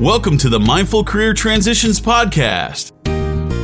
Welcome 0.00 0.38
to 0.38 0.48
the 0.48 0.58
Mindful 0.58 1.04
Career 1.04 1.34
Transitions 1.34 2.00
Podcast. 2.00 2.92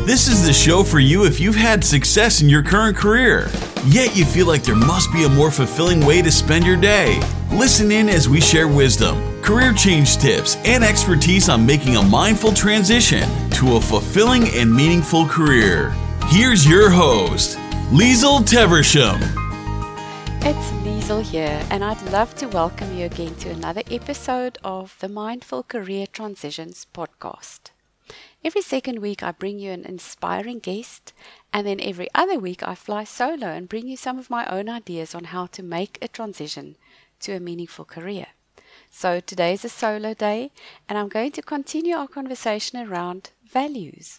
This 0.04 0.28
is 0.28 0.46
the 0.46 0.52
show 0.52 0.84
for 0.84 0.98
you 0.98 1.24
if 1.24 1.40
you've 1.40 1.56
had 1.56 1.82
success 1.82 2.42
in 2.42 2.48
your 2.50 2.62
current 2.62 2.94
career, 2.94 3.48
yet 3.86 4.14
you 4.14 4.26
feel 4.26 4.46
like 4.46 4.62
there 4.62 4.76
must 4.76 5.10
be 5.14 5.24
a 5.24 5.30
more 5.30 5.50
fulfilling 5.50 6.04
way 6.04 6.20
to 6.20 6.30
spend 6.30 6.66
your 6.66 6.76
day. 6.76 7.18
Listen 7.52 7.90
in 7.90 8.10
as 8.10 8.28
we 8.28 8.42
share 8.42 8.68
wisdom, 8.68 9.40
career 9.40 9.72
change 9.72 10.18
tips, 10.18 10.58
and 10.66 10.84
expertise 10.84 11.48
on 11.48 11.64
making 11.64 11.96
a 11.96 12.02
mindful 12.02 12.52
transition 12.52 13.26
to 13.52 13.76
a 13.76 13.80
fulfilling 13.80 14.46
and 14.50 14.70
meaningful 14.70 15.24
career. 15.24 15.88
Here's 16.26 16.68
your 16.68 16.90
host, 16.90 17.56
Liesel 17.88 18.40
Teversham. 18.40 19.22
It's 20.42 20.85
Liesel 21.06 21.22
here, 21.22 21.64
and 21.70 21.84
I'd 21.84 22.02
love 22.10 22.34
to 22.34 22.48
welcome 22.48 22.98
you 22.98 23.04
again 23.04 23.36
to 23.36 23.50
another 23.50 23.82
episode 23.92 24.58
of 24.64 24.96
the 24.98 25.08
Mindful 25.08 25.62
Career 25.62 26.04
Transitions 26.08 26.84
podcast. 26.92 27.70
Every 28.44 28.60
second 28.60 28.98
week, 28.98 29.22
I 29.22 29.30
bring 29.30 29.60
you 29.60 29.70
an 29.70 29.84
inspiring 29.84 30.58
guest, 30.58 31.12
and 31.52 31.64
then 31.64 31.80
every 31.80 32.08
other 32.12 32.40
week, 32.40 32.66
I 32.66 32.74
fly 32.74 33.04
solo 33.04 33.46
and 33.46 33.68
bring 33.68 33.86
you 33.86 33.96
some 33.96 34.18
of 34.18 34.30
my 34.30 34.46
own 34.46 34.68
ideas 34.68 35.14
on 35.14 35.26
how 35.26 35.46
to 35.46 35.62
make 35.62 35.96
a 36.02 36.08
transition 36.08 36.74
to 37.20 37.36
a 37.36 37.38
meaningful 37.38 37.84
career. 37.84 38.26
So, 38.90 39.20
today 39.20 39.52
is 39.52 39.64
a 39.64 39.68
solo 39.68 40.12
day, 40.12 40.50
and 40.88 40.98
I'm 40.98 41.08
going 41.08 41.30
to 41.32 41.40
continue 41.40 41.94
our 41.94 42.08
conversation 42.08 42.80
around 42.80 43.30
values. 43.48 44.18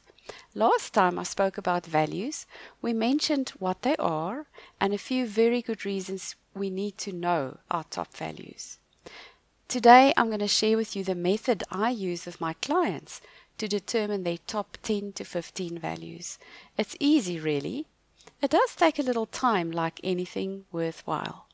Last 0.53 0.93
time 0.93 1.19
I 1.19 1.23
spoke 1.23 1.57
about 1.57 1.85
values, 1.85 2.45
we 2.81 2.93
mentioned 2.93 3.49
what 3.59 3.81
they 3.81 3.95
are 3.97 4.47
and 4.81 4.93
a 4.93 4.97
few 4.97 5.27
very 5.27 5.61
good 5.61 5.85
reasons 5.85 6.35
we 6.53 6.69
need 6.69 6.97
to 6.99 7.11
know 7.11 7.57
our 7.69 7.83
top 7.85 8.15
values. 8.15 8.79
Today 9.67 10.13
I'm 10.15 10.27
going 10.27 10.39
to 10.39 10.47
share 10.47 10.77
with 10.77 10.95
you 10.95 11.03
the 11.03 11.15
method 11.15 11.63
I 11.69 11.89
use 11.89 12.25
with 12.25 12.41
my 12.41 12.53
clients 12.53 13.21
to 13.57 13.67
determine 13.67 14.23
their 14.23 14.37
top 14.47 14.77
10 14.83 15.13
to 15.13 15.23
15 15.23 15.79
values. 15.79 16.39
It's 16.77 16.95
easy, 16.99 17.39
really. 17.39 17.87
It 18.41 18.51
does 18.51 18.75
take 18.75 18.99
a 18.99 19.03
little 19.03 19.25
time, 19.25 19.71
like 19.71 19.99
anything 20.03 20.65
worthwhile. 20.71 21.47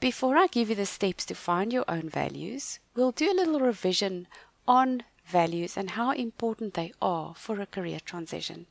Before 0.00 0.36
I 0.36 0.48
give 0.48 0.68
you 0.68 0.74
the 0.74 0.86
steps 0.86 1.24
to 1.26 1.34
find 1.34 1.72
your 1.72 1.84
own 1.88 2.08
values, 2.08 2.80
we'll 2.94 3.12
do 3.12 3.32
a 3.32 3.34
little 3.34 3.60
revision 3.60 4.26
on 4.66 5.04
values 5.26 5.76
and 5.76 5.92
how 5.92 6.12
important 6.12 6.74
they 6.74 6.92
are 7.00 7.34
for 7.34 7.60
a 7.60 7.66
career 7.66 8.00
transition. 8.04 8.66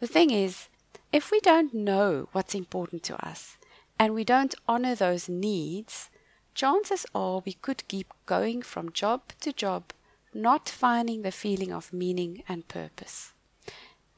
The 0.00 0.06
thing 0.06 0.30
is, 0.30 0.68
if 1.12 1.30
we 1.30 1.40
don't 1.40 1.74
know 1.74 2.28
what's 2.32 2.54
important 2.54 3.02
to 3.04 3.26
us 3.26 3.56
and 3.98 4.14
we 4.14 4.24
don't 4.24 4.54
honor 4.66 4.94
those 4.94 5.28
needs, 5.28 6.10
chances 6.54 7.06
are 7.14 7.42
we 7.44 7.52
could 7.52 7.86
keep 7.88 8.12
going 8.26 8.62
from 8.62 8.92
job 8.92 9.22
to 9.40 9.52
job 9.52 9.92
not 10.34 10.68
finding 10.68 11.22
the 11.22 11.30
feeling 11.30 11.72
of 11.72 11.92
meaning 11.92 12.42
and 12.48 12.68
purpose. 12.68 13.32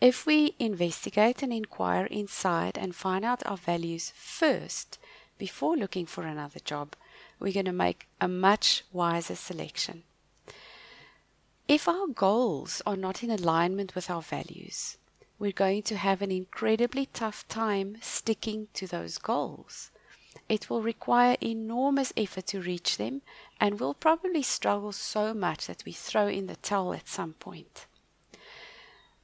If 0.00 0.26
we 0.26 0.54
investigate 0.58 1.42
and 1.42 1.52
inquire 1.52 2.06
inside 2.06 2.78
and 2.78 2.94
find 2.94 3.24
out 3.24 3.44
our 3.46 3.56
values 3.56 4.12
first 4.14 4.98
before 5.38 5.76
looking 5.76 6.06
for 6.06 6.24
another 6.24 6.60
job, 6.60 6.94
we're 7.40 7.52
going 7.52 7.66
to 7.66 7.72
make 7.72 8.06
a 8.20 8.28
much 8.28 8.84
wiser 8.92 9.34
selection. 9.34 10.04
If 11.66 11.88
our 11.88 12.08
goals 12.08 12.82
are 12.84 12.96
not 12.96 13.22
in 13.22 13.30
alignment 13.30 13.94
with 13.94 14.10
our 14.10 14.20
values, 14.20 14.98
we're 15.38 15.50
going 15.50 15.82
to 15.84 15.96
have 15.96 16.20
an 16.20 16.30
incredibly 16.30 17.06
tough 17.06 17.48
time 17.48 17.96
sticking 18.02 18.68
to 18.74 18.86
those 18.86 19.16
goals. 19.16 19.90
It 20.46 20.68
will 20.68 20.82
require 20.82 21.38
enormous 21.40 22.12
effort 22.18 22.48
to 22.48 22.60
reach 22.60 22.98
them, 22.98 23.22
and 23.58 23.80
we'll 23.80 23.94
probably 23.94 24.42
struggle 24.42 24.92
so 24.92 25.32
much 25.32 25.66
that 25.66 25.86
we 25.86 25.92
throw 25.92 26.28
in 26.28 26.48
the 26.48 26.56
towel 26.56 26.92
at 26.92 27.08
some 27.08 27.32
point. 27.32 27.86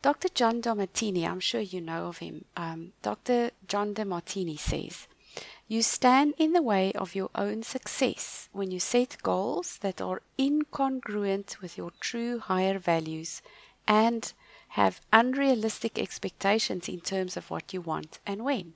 Dr. 0.00 0.30
John 0.30 0.62
DeMartini, 0.62 1.28
I'm 1.28 1.40
sure 1.40 1.60
you 1.60 1.82
know 1.82 2.06
of 2.06 2.18
him, 2.18 2.46
um, 2.56 2.94
Dr. 3.02 3.50
John 3.68 3.92
DeMartini 3.92 4.58
says, 4.58 5.06
You 5.70 5.82
stand 5.82 6.34
in 6.36 6.52
the 6.52 6.62
way 6.62 6.90
of 6.94 7.14
your 7.14 7.30
own 7.32 7.62
success 7.62 8.48
when 8.50 8.72
you 8.72 8.80
set 8.80 9.22
goals 9.22 9.78
that 9.82 10.00
are 10.00 10.20
incongruent 10.36 11.60
with 11.60 11.78
your 11.78 11.92
true 12.00 12.40
higher 12.40 12.80
values 12.80 13.40
and 13.86 14.32
have 14.70 15.00
unrealistic 15.12 15.96
expectations 15.96 16.88
in 16.88 17.00
terms 17.00 17.36
of 17.36 17.50
what 17.50 17.72
you 17.72 17.80
want 17.80 18.18
and 18.26 18.44
when. 18.44 18.72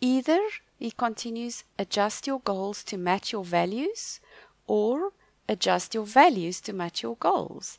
Either 0.00 0.40
he 0.78 0.90
continues, 0.90 1.64
adjust 1.78 2.26
your 2.26 2.40
goals 2.40 2.82
to 2.84 2.96
match 2.96 3.30
your 3.30 3.44
values 3.44 4.20
or 4.66 5.12
adjust 5.50 5.92
your 5.92 6.06
values 6.06 6.62
to 6.62 6.72
match 6.72 7.02
your 7.02 7.16
goals. 7.16 7.78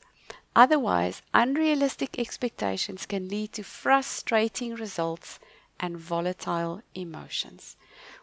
Otherwise, 0.56 1.24
unrealistic 1.34 2.20
expectations 2.20 3.08
can 3.08 3.30
lead 3.30 3.52
to 3.54 3.64
frustrating 3.64 4.76
results 4.76 5.40
and 5.81 5.97
volatile 5.97 6.81
emotions. 6.96 7.75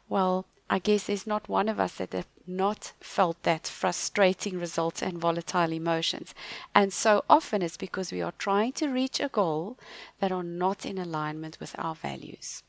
Well, 0.08 0.46
I 0.70 0.78
guess 0.78 1.06
there's 1.06 1.26
not 1.26 1.48
one 1.48 1.68
of 1.68 1.80
us 1.80 1.94
that 1.94 2.12
have 2.12 2.26
not 2.46 2.92
felt 3.00 3.42
that 3.42 3.66
frustrating 3.66 4.58
results 4.58 5.02
and 5.02 5.18
volatile 5.18 5.72
emotions. 5.72 6.34
And 6.74 6.92
so 6.92 7.24
often 7.28 7.62
it's 7.62 7.76
because 7.76 8.12
we 8.12 8.22
are 8.22 8.32
trying 8.38 8.72
to 8.72 8.88
reach 8.88 9.20
a 9.20 9.28
goal 9.28 9.78
that 10.20 10.32
are 10.32 10.42
not 10.42 10.86
in 10.86 10.98
alignment 10.98 11.58
with 11.58 11.74
our 11.78 11.94
values. 11.94 12.62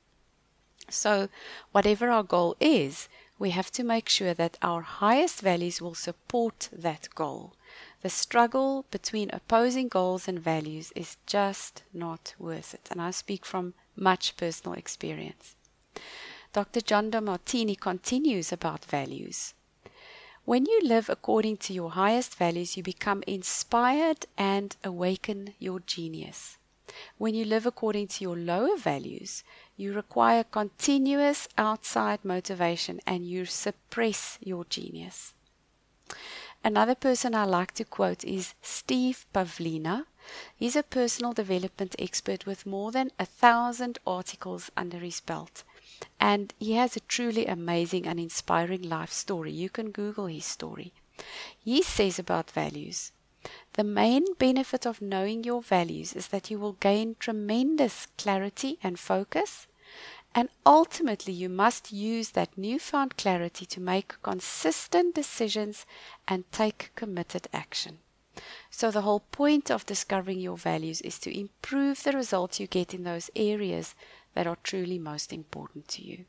So, 0.89 1.29
whatever 1.71 2.09
our 2.09 2.23
goal 2.23 2.55
is, 2.59 3.09
we 3.37 3.51
have 3.51 3.71
to 3.71 3.83
make 3.83 4.09
sure 4.09 4.33
that 4.33 4.57
our 4.61 4.81
highest 4.81 5.41
values 5.41 5.81
will 5.81 5.95
support 5.95 6.69
that 6.73 7.07
goal. 7.15 7.53
The 8.01 8.09
struggle 8.09 8.85
between 8.91 9.29
opposing 9.31 9.87
goals 9.87 10.27
and 10.27 10.39
values 10.39 10.91
is 10.95 11.17
just 11.25 11.83
not 11.93 12.33
worth 12.39 12.73
it. 12.73 12.87
And 12.91 13.01
I 13.01 13.11
speak 13.11 13.45
from 13.45 13.73
much 13.99 14.37
personal 14.37 14.77
experience. 14.77 15.55
Dr. 16.53 16.81
John 16.81 17.11
DeMartini 17.11 17.79
continues 17.79 18.51
about 18.51 18.85
values. 18.85 19.53
When 20.45 20.65
you 20.65 20.81
live 20.83 21.09
according 21.09 21.57
to 21.57 21.73
your 21.73 21.91
highest 21.91 22.35
values, 22.35 22.75
you 22.75 22.81
become 22.81 23.23
inspired 23.27 24.25
and 24.35 24.75
awaken 24.83 25.53
your 25.59 25.79
genius. 25.81 26.57
When 27.19 27.35
you 27.35 27.45
live 27.45 27.67
according 27.67 28.07
to 28.07 28.23
your 28.23 28.35
lower 28.35 28.75
values, 28.75 29.43
you 29.77 29.93
require 29.93 30.43
continuous 30.43 31.47
outside 31.57 32.25
motivation 32.25 32.99
and 33.05 33.27
you 33.27 33.45
suppress 33.45 34.39
your 34.41 34.65
genius. 34.65 35.33
Another 36.63 36.95
person 36.95 37.33
I 37.33 37.45
like 37.45 37.73
to 37.73 37.85
quote 37.85 38.23
is 38.23 38.53
Steve 38.61 39.25
Pavlina. 39.33 40.05
He's 40.55 40.75
a 40.75 40.83
personal 40.83 41.33
development 41.33 41.95
expert 41.97 42.45
with 42.45 42.65
more 42.65 42.91
than 42.91 43.11
a 43.17 43.25
thousand 43.25 43.99
articles 44.05 44.69
under 44.75 44.99
his 44.99 45.21
belt. 45.21 45.63
And 46.19 46.53
he 46.59 46.73
has 46.73 46.95
a 46.95 47.01
truly 47.01 47.45
amazing 47.45 48.05
and 48.05 48.19
inspiring 48.19 48.81
life 48.81 49.11
story. 49.11 49.51
You 49.51 49.69
can 49.69 49.91
Google 49.91 50.27
his 50.27 50.45
story. 50.45 50.93
He 51.63 51.81
says 51.81 52.19
about 52.19 52.51
values 52.51 53.11
the 53.73 53.83
main 53.85 54.25
benefit 54.33 54.85
of 54.85 55.01
knowing 55.01 55.45
your 55.45 55.61
values 55.61 56.13
is 56.13 56.27
that 56.27 56.51
you 56.51 56.59
will 56.59 56.73
gain 56.73 57.15
tremendous 57.19 58.07
clarity 58.17 58.77
and 58.83 58.99
focus, 58.99 59.67
and 60.35 60.49
ultimately 60.65 61.33
you 61.33 61.49
must 61.49 61.91
use 61.91 62.31
that 62.31 62.57
newfound 62.57 63.17
clarity 63.17 63.65
to 63.65 63.81
make 63.81 64.21
consistent 64.21 65.15
decisions 65.15 65.85
and 66.27 66.49
take 66.51 66.91
committed 66.95 67.47
action. 67.51 67.99
So, 68.69 68.91
the 68.91 69.01
whole 69.01 69.19
point 69.19 69.69
of 69.69 69.85
discovering 69.85 70.39
your 70.39 70.57
values 70.57 71.01
is 71.01 71.19
to 71.19 71.37
improve 71.37 72.03
the 72.03 72.13
results 72.13 72.59
you 72.59 72.67
get 72.67 72.93
in 72.93 73.03
those 73.03 73.29
areas 73.35 73.95
that 74.33 74.47
are 74.47 74.57
truly 74.63 74.99
most 74.99 75.33
important 75.33 75.87
to 75.89 76.03
you. 76.03 76.25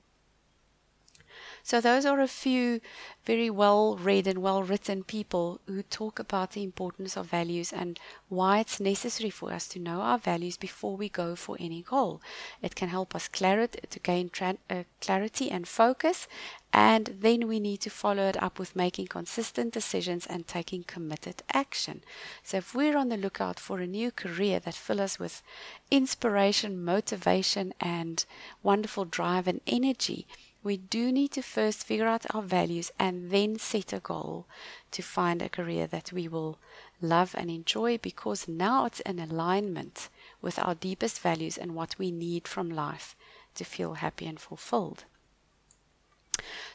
So, 1.62 1.80
those 1.80 2.06
are 2.06 2.20
a 2.20 2.28
few 2.28 2.80
very 3.24 3.50
well 3.50 3.96
read 3.96 4.26
and 4.26 4.42
well 4.42 4.62
written 4.62 5.04
people 5.04 5.60
who 5.66 5.82
talk 5.82 6.18
about 6.18 6.52
the 6.52 6.62
importance 6.62 7.16
of 7.16 7.26
values 7.26 7.72
and 7.72 7.98
why 8.28 8.60
it's 8.60 8.80
necessary 8.80 9.30
for 9.30 9.52
us 9.52 9.68
to 9.68 9.78
know 9.78 10.00
our 10.00 10.18
values 10.18 10.56
before 10.56 10.96
we 10.96 11.08
go 11.08 11.36
for 11.36 11.56
any 11.60 11.82
goal. 11.82 12.20
It 12.62 12.74
can 12.74 12.88
help 12.88 13.14
us 13.14 13.28
clarity, 13.28 13.80
to 13.88 13.98
gain 13.98 14.30
uh, 14.40 14.84
clarity 15.00 15.50
and 15.50 15.68
focus, 15.68 16.26
and 16.72 17.18
then 17.20 17.48
we 17.48 17.60
need 17.60 17.80
to 17.82 17.90
follow 17.90 18.28
it 18.28 18.42
up 18.42 18.58
with 18.58 18.76
making 18.76 19.08
consistent 19.08 19.72
decisions 19.72 20.26
and 20.26 20.46
taking 20.46 20.84
committed 20.84 21.42
action. 21.52 22.02
So, 22.42 22.58
if 22.58 22.74
we're 22.74 22.96
on 22.96 23.08
the 23.08 23.16
lookout 23.16 23.60
for 23.60 23.80
a 23.80 23.86
new 23.86 24.10
career 24.10 24.60
that 24.60 24.74
fills 24.74 25.00
us 25.00 25.18
with 25.18 25.42
inspiration, 25.90 26.84
motivation, 26.84 27.74
and 27.80 28.24
wonderful 28.62 29.04
drive 29.04 29.46
and 29.48 29.60
energy, 29.66 30.26
we 30.62 30.76
do 30.76 31.10
need 31.10 31.32
to 31.32 31.42
first 31.42 31.84
figure 31.84 32.06
out 32.06 32.26
our 32.34 32.42
values 32.42 32.92
and 32.98 33.30
then 33.30 33.58
set 33.58 33.92
a 33.92 33.98
goal 33.98 34.46
to 34.90 35.02
find 35.02 35.40
a 35.40 35.48
career 35.48 35.86
that 35.86 36.12
we 36.12 36.28
will 36.28 36.58
love 37.00 37.34
and 37.38 37.50
enjoy 37.50 37.96
because 37.98 38.46
now 38.46 38.84
it's 38.84 39.00
in 39.00 39.18
alignment 39.18 40.08
with 40.42 40.58
our 40.58 40.74
deepest 40.74 41.20
values 41.20 41.56
and 41.56 41.74
what 41.74 41.98
we 41.98 42.10
need 42.10 42.46
from 42.46 42.68
life 42.70 43.16
to 43.54 43.64
feel 43.64 43.94
happy 43.94 44.26
and 44.26 44.38
fulfilled. 44.38 45.04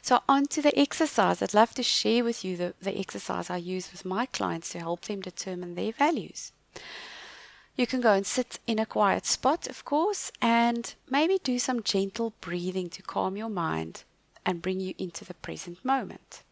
So, 0.02 0.22
on 0.28 0.46
to 0.46 0.62
the 0.62 0.78
exercise. 0.78 1.42
I'd 1.42 1.54
love 1.54 1.74
to 1.74 1.82
share 1.82 2.22
with 2.22 2.44
you 2.44 2.56
the, 2.56 2.74
the 2.80 2.96
exercise 2.96 3.50
I 3.50 3.56
use 3.56 3.90
with 3.90 4.04
my 4.04 4.26
clients 4.26 4.70
to 4.70 4.78
help 4.78 5.02
them 5.02 5.20
determine 5.20 5.74
their 5.74 5.92
values. 5.92 6.52
You 7.76 7.86
can 7.86 8.00
go 8.00 8.14
and 8.14 8.26
sit 8.26 8.58
in 8.66 8.78
a 8.78 8.86
quiet 8.86 9.26
spot, 9.26 9.66
of 9.66 9.84
course, 9.84 10.32
and 10.40 10.94
maybe 11.10 11.38
do 11.42 11.58
some 11.58 11.82
gentle 11.82 12.32
breathing 12.40 12.88
to 12.90 13.02
calm 13.02 13.36
your 13.36 13.50
mind 13.50 14.04
and 14.46 14.62
bring 14.62 14.80
you 14.80 14.94
into 14.96 15.26
the 15.26 15.34
present 15.34 15.84
moment. 15.84 16.42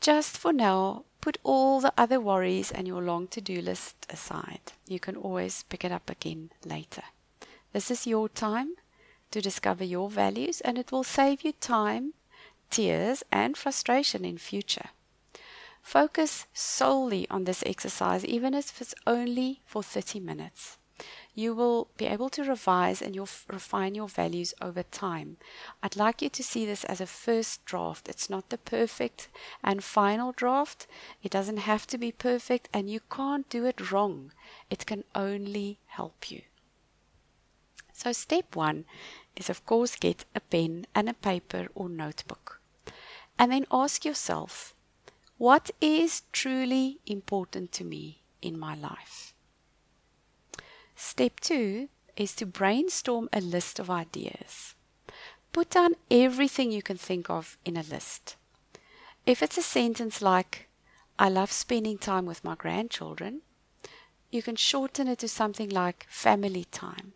Just 0.00 0.38
for 0.38 0.52
now, 0.52 1.04
put 1.20 1.36
all 1.42 1.80
the 1.80 1.92
other 1.98 2.20
worries 2.20 2.70
and 2.70 2.86
your 2.86 3.02
long 3.02 3.26
to 3.28 3.40
do 3.40 3.60
list 3.60 4.06
aside. 4.08 4.72
You 4.86 4.98
can 4.98 5.16
always 5.16 5.64
pick 5.64 5.84
it 5.84 5.92
up 5.92 6.08
again 6.08 6.50
later. 6.64 7.02
This 7.72 7.90
is 7.90 8.06
your 8.06 8.28
time 8.28 8.76
to 9.30 9.42
discover 9.42 9.84
your 9.84 10.08
values, 10.08 10.60
and 10.62 10.78
it 10.78 10.92
will 10.92 11.04
save 11.04 11.42
you 11.42 11.52
time, 11.52 12.14
tears, 12.70 13.22
and 13.30 13.56
frustration 13.56 14.24
in 14.24 14.38
future. 14.38 14.90
Focus 15.84 16.46
solely 16.54 17.28
on 17.28 17.44
this 17.44 17.62
exercise, 17.66 18.24
even 18.24 18.54
if 18.54 18.80
it's 18.80 18.94
only 19.06 19.60
for 19.66 19.82
30 19.82 20.18
minutes. 20.18 20.78
You 21.34 21.54
will 21.54 21.88
be 21.98 22.06
able 22.06 22.30
to 22.30 22.42
revise 22.42 23.02
and 23.02 23.14
you'll 23.14 23.28
refine 23.48 23.94
your 23.94 24.08
values 24.08 24.54
over 24.62 24.82
time. 24.82 25.36
I'd 25.82 25.94
like 25.94 26.22
you 26.22 26.30
to 26.30 26.42
see 26.42 26.64
this 26.64 26.84
as 26.84 27.02
a 27.02 27.06
first 27.06 27.66
draft. 27.66 28.08
It's 28.08 28.30
not 28.30 28.48
the 28.48 28.56
perfect 28.56 29.28
and 29.62 29.84
final 29.84 30.32
draft. 30.32 30.86
It 31.22 31.30
doesn't 31.30 31.58
have 31.58 31.86
to 31.88 31.98
be 31.98 32.10
perfect, 32.12 32.70
and 32.72 32.88
you 32.88 33.00
can't 33.10 33.48
do 33.50 33.66
it 33.66 33.92
wrong. 33.92 34.32
It 34.70 34.86
can 34.86 35.04
only 35.14 35.80
help 35.86 36.30
you. 36.30 36.42
So, 37.92 38.12
step 38.12 38.56
one 38.56 38.86
is, 39.36 39.50
of 39.50 39.66
course, 39.66 39.96
get 39.96 40.24
a 40.34 40.40
pen 40.40 40.86
and 40.94 41.10
a 41.10 41.14
paper 41.14 41.68
or 41.74 41.90
notebook. 41.90 42.60
And 43.38 43.52
then 43.52 43.66
ask 43.70 44.04
yourself, 44.04 44.74
what 45.36 45.70
is 45.80 46.22
truly 46.32 47.00
important 47.06 47.72
to 47.72 47.84
me 47.84 48.22
in 48.40 48.58
my 48.58 48.74
life? 48.74 49.34
Step 50.94 51.40
two 51.40 51.88
is 52.16 52.36
to 52.36 52.46
brainstorm 52.46 53.28
a 53.32 53.40
list 53.40 53.80
of 53.80 53.90
ideas. 53.90 54.74
Put 55.52 55.70
down 55.70 55.96
everything 56.10 56.70
you 56.70 56.82
can 56.82 56.96
think 56.96 57.28
of 57.28 57.58
in 57.64 57.76
a 57.76 57.82
list. 57.82 58.36
If 59.26 59.42
it's 59.42 59.58
a 59.58 59.62
sentence 59.62 60.22
like, 60.22 60.68
I 61.18 61.28
love 61.28 61.50
spending 61.50 61.98
time 61.98 62.26
with 62.26 62.44
my 62.44 62.54
grandchildren, 62.54 63.40
you 64.30 64.42
can 64.42 64.56
shorten 64.56 65.08
it 65.08 65.18
to 65.20 65.28
something 65.28 65.68
like 65.68 66.06
family 66.08 66.64
time. 66.70 67.12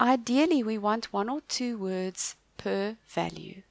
Ideally, 0.00 0.62
we 0.62 0.78
want 0.78 1.12
one 1.12 1.28
or 1.28 1.40
two 1.48 1.78
words 1.78 2.36
per 2.56 2.96
value. 3.08 3.62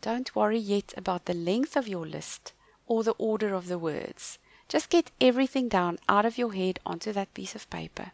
Don't 0.00 0.34
worry 0.34 0.58
yet 0.58 0.92
about 0.96 1.26
the 1.26 1.34
length 1.34 1.76
of 1.76 1.86
your 1.86 2.06
list 2.06 2.52
or 2.92 3.02
the 3.02 3.16
order 3.16 3.54
of 3.54 3.68
the 3.68 3.78
words. 3.78 4.38
Just 4.68 4.90
get 4.90 5.10
everything 5.18 5.66
down 5.66 5.98
out 6.10 6.26
of 6.26 6.36
your 6.36 6.52
head 6.52 6.78
onto 6.84 7.10
that 7.12 7.32
piece 7.32 7.54
of 7.54 7.70
paper. 7.70 8.12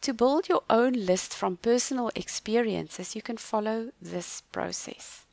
To 0.00 0.12
build 0.12 0.48
your 0.48 0.64
own 0.68 0.94
list 0.94 1.32
from 1.32 1.56
personal 1.56 2.10
experiences, 2.16 3.14
you 3.14 3.22
can 3.22 3.36
follow 3.36 3.92
this 4.02 4.40
process. 4.40 5.24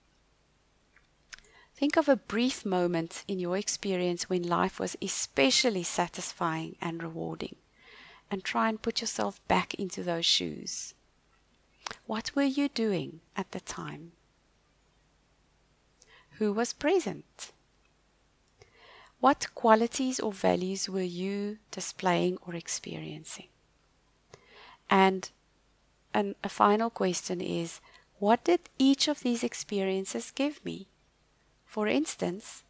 Think 1.75 1.97
of 1.97 2.07
a 2.07 2.15
brief 2.15 2.63
moment 2.63 3.23
in 3.27 3.39
your 3.39 3.57
experience 3.57 4.29
when 4.29 4.43
life 4.43 4.79
was 4.79 4.95
especially 5.01 5.83
satisfying 5.83 6.75
and 6.79 7.01
rewarding 7.01 7.55
and 8.29 8.43
try 8.43 8.69
and 8.69 8.83
put 8.83 9.01
yourself 9.01 9.45
back 9.47 9.73
into 9.73 10.03
those 10.03 10.27
shoes. 10.27 10.93
What 12.05 12.35
were 12.35 12.43
you 12.59 12.69
doing 12.69 13.21
at 13.35 13.51
the 13.51 13.61
time? 13.61 14.11
Who 16.37 16.53
was 16.53 16.71
present? 16.71 17.51
What 19.19 19.47
qualities 19.55 20.19
or 20.19 20.31
values 20.31 20.89
were 20.89 21.01
you 21.01 21.57
displaying 21.71 22.37
or 22.45 22.55
experiencing? 22.55 23.47
And 24.89 25.29
an, 26.13 26.35
a 26.43 26.49
final 26.49 26.89
question 26.89 27.41
is 27.41 27.81
what 28.19 28.45
did 28.45 28.69
each 28.77 29.07
of 29.07 29.21
these 29.21 29.43
experiences 29.43 30.31
give 30.31 30.63
me? 30.63 30.87
For 31.65 31.87
instance, 31.87 32.63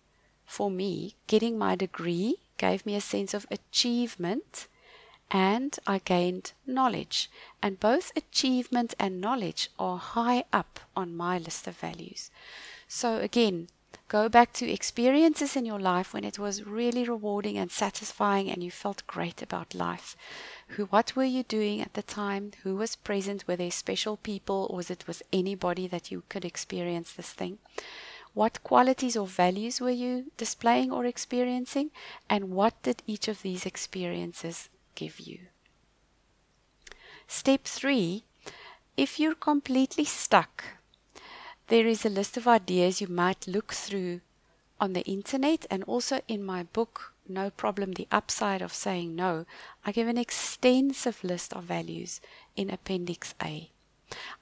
for 0.46 0.72
me, 0.72 1.16
getting 1.28 1.58
my 1.58 1.76
degree 1.76 2.38
gave 2.58 2.86
me 2.86 2.96
a 2.96 3.02
sense 3.02 3.34
of 3.34 3.46
achievement 3.52 4.68
and 5.32 5.78
I 5.88 6.00
gained 6.00 6.54
knowledge. 6.66 7.30
And 7.62 7.80
both 7.80 8.12
achievement 8.16 8.94
and 9.00 9.20
knowledge 9.20 9.70
are 9.78 9.98
high 9.98 10.46
up 10.54 10.80
on 10.96 11.16
my 11.16 11.38
list 11.38 11.68
of 11.68 11.78
values. 11.78 12.32
So, 12.88 13.18
again, 13.18 13.68
go 14.08 14.30
back 14.30 14.54
to 14.54 14.72
experiences 14.72 15.56
in 15.56 15.66
your 15.66 15.80
life 15.80 16.14
when 16.14 16.24
it 16.24 16.38
was 16.38 16.66
really 16.66 17.04
rewarding 17.04 17.58
and 17.58 17.72
satisfying 17.72 18.50
and 18.50 18.64
you 18.64 18.72
felt 18.72 19.08
great 19.08 19.42
about 19.42 19.74
life. 19.74 20.16
Who, 20.70 20.86
what 20.86 21.16
were 21.16 21.24
you 21.24 21.44
doing 21.44 21.82
at 21.82 21.94
the 21.94 22.04
time? 22.04 22.52
Who 22.64 22.76
was 22.76 22.96
present? 22.96 23.48
Were 23.48 23.56
there 23.56 23.72
special 23.72 24.18
people 24.18 24.68
or 24.70 24.78
was 24.78 24.90
it 24.90 25.08
with 25.08 25.24
anybody 25.34 25.88
that 25.88 26.12
you 26.12 26.24
could 26.30 26.46
experience 26.46 27.14
this 27.14 27.34
thing? 27.34 27.58
What 28.34 28.64
qualities 28.64 29.16
or 29.16 29.28
values 29.28 29.80
were 29.80 29.90
you 29.90 30.32
displaying 30.38 30.92
or 30.92 31.06
experiencing? 31.06 31.92
And 32.30 32.52
what 32.52 32.82
did 32.84 33.02
each 33.08 33.28
of 33.28 33.42
these 33.42 33.66
experiences 33.66 34.70
give 34.96 35.20
you. 35.20 35.40
Step 37.28 37.66
three 37.66 38.24
if 38.98 39.20
you're 39.20 39.36
completely 39.36 40.06
stuck, 40.06 40.64
there 41.68 41.88
is 41.88 42.06
a 42.06 42.10
list 42.10 42.38
of 42.38 42.48
ideas 42.48 43.02
you 43.02 43.08
might 43.08 43.48
look 43.48 43.74
through 43.74 44.22
on 44.80 44.94
the 44.94 45.02
internet 45.02 45.66
and 45.72 45.84
also 45.86 46.22
in 46.28 46.44
my 46.44 46.64
book, 46.64 47.14
No 47.28 47.50
Problem 47.50 47.94
The 47.94 48.08
Upside 48.12 48.62
of 48.62 48.74
Saying 48.74 49.16
No. 49.16 49.46
I 49.84 49.92
give 49.92 50.08
an 50.08 50.18
extensive 50.18 51.24
list 51.24 51.54
of 51.54 51.64
values 51.64 52.22
in 52.56 52.70
Appendix 52.70 53.34
A. 53.42 53.72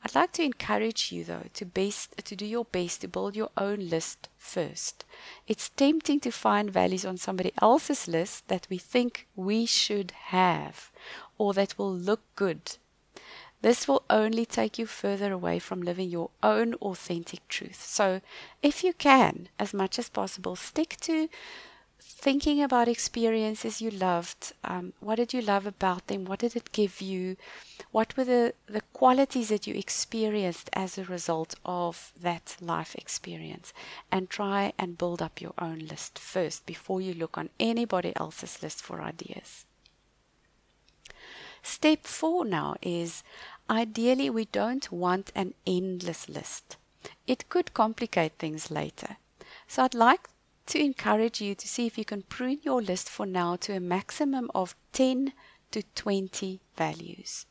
I'd 0.04 0.16
like 0.16 0.34
to 0.34 0.44
encourage 0.44 1.14
you, 1.14 1.24
though, 1.24 1.46
to, 1.54 1.66
best, 1.66 2.18
to 2.26 2.36
do 2.36 2.46
your 2.46 2.66
best 2.66 3.02
to 3.02 3.08
build 3.08 3.38
your 3.38 3.50
own 3.56 3.88
list 3.88 4.28
first. 4.38 5.06
It's 5.48 5.70
tempting 5.70 6.20
to 6.22 6.32
find 6.32 6.70
values 6.70 7.06
on 7.06 7.18
somebody 7.18 7.54
else's 7.62 8.08
list 8.08 8.50
that 8.50 8.68
we 8.70 8.78
think 8.78 9.28
we 9.36 9.66
should 9.66 10.12
have 10.12 10.92
or 11.38 11.54
that 11.54 11.78
will 11.78 11.94
look 11.94 12.22
good. 12.36 12.78
This 13.64 13.88
will 13.88 14.04
only 14.10 14.46
take 14.46 14.78
you 14.78 14.86
further 14.86 15.32
away 15.32 15.58
from 15.58 15.82
living 15.82 16.10
your 16.10 16.32
own 16.44 16.74
authentic 16.76 17.48
truth. 17.48 17.82
So, 17.82 18.20
if 18.62 18.84
you 18.84 18.92
can, 18.92 19.48
as 19.58 19.74
much 19.74 19.98
as 19.98 20.10
possible, 20.10 20.58
stick 20.58 20.98
to 21.04 21.30
thinking 22.02 22.62
about 22.62 22.90
experiences 22.90 23.82
you 23.82 23.90
loved. 23.90 24.52
Um, 24.66 24.92
what 25.00 25.16
did 25.16 25.34
you 25.34 25.42
love 25.42 25.66
about 25.66 26.08
them? 26.08 26.26
What 26.26 26.40
did 26.40 26.58
it 26.58 26.74
give 26.74 27.00
you? 27.00 27.38
What 27.92 28.18
were 28.18 28.26
the, 28.26 28.54
the 28.68 28.82
qualities 28.92 29.48
that 29.48 29.66
you 29.66 29.76
experienced 29.76 30.70
as 30.74 30.98
a 30.98 31.06
result 31.06 31.56
of 31.64 32.12
that 32.20 32.58
life 32.60 32.96
experience? 32.96 33.72
And 34.12 34.30
try 34.30 34.74
and 34.78 34.98
build 34.98 35.22
up 35.22 35.40
your 35.40 35.54
own 35.58 35.80
list 35.80 36.20
first 36.20 36.66
before 36.66 37.00
you 37.00 37.14
look 37.14 37.38
on 37.38 37.50
anybody 37.62 38.12
else's 38.18 38.62
list 38.62 38.82
for 38.82 39.02
ideas. 39.02 39.64
Step 41.64 42.04
four 42.04 42.44
now 42.44 42.76
is 42.82 43.24
ideally, 43.70 44.30
we 44.30 44.46
don't 44.46 44.92
want 44.92 45.32
an 45.36 45.54
endless 45.66 46.30
list. 46.30 46.78
It 47.28 47.50
could 47.50 47.74
complicate 47.74 48.34
things 48.38 48.72
later. 48.72 49.18
So 49.68 49.84
I'd 49.84 49.94
like 49.94 50.30
to 50.68 50.80
encourage 50.80 51.42
you 51.42 51.56
to 51.56 51.68
see 51.68 51.86
if 51.86 51.98
you 51.98 52.06
can 52.06 52.24
prune 52.24 52.60
your 52.64 52.82
list 52.82 53.10
for 53.10 53.26
now 53.26 53.56
to 53.58 53.76
a 53.76 53.80
maximum 53.80 54.50
of 54.56 54.76
10 54.94 55.34
to 55.72 55.84
20 55.96 56.60
values. 56.78 57.46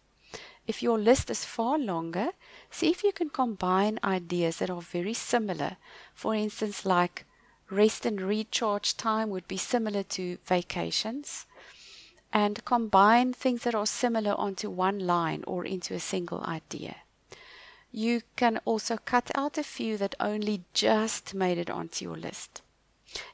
If 0.67 0.83
your 0.83 0.99
list 0.99 1.29
is 1.29 1.45
far 1.45 1.79
longer, 1.79 2.31
see 2.71 2.91
if 2.91 3.03
you 3.03 3.13
can 3.13 3.31
combine 3.31 3.99
ideas 4.05 4.59
that 4.59 4.71
are 4.71 4.81
very 4.81 5.15
similar. 5.15 5.77
For 6.15 6.35
instance, 6.35 6.87
like 6.87 7.27
rest 7.69 8.07
and 8.07 8.21
recharge 8.21 8.97
time 8.97 9.31
would 9.31 9.49
be 9.49 9.57
similar 9.57 10.03
to 10.05 10.39
vacations, 10.45 11.47
and 12.33 12.65
combine 12.65 13.33
things 13.33 13.63
that 13.65 13.75
are 13.75 13.87
similar 13.87 14.33
onto 14.33 14.71
one 14.71 14.99
line 14.99 15.45
or 15.47 15.65
into 15.65 15.95
a 15.95 16.01
single 16.01 16.43
idea. 16.45 16.97
You 17.91 18.23
can 18.37 18.59
also 18.65 18.97
cut 18.97 19.31
out 19.35 19.59
a 19.59 19.63
few 19.63 19.99
that 19.99 20.15
only 20.19 20.65
just 20.73 21.35
made 21.35 21.59
it 21.59 21.69
onto 21.69 22.05
your 22.07 22.17
list. 22.17 22.63